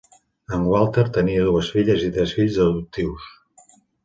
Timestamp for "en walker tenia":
0.55-1.43